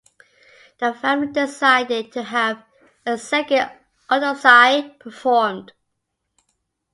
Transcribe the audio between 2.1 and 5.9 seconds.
to have a second autopsy performed.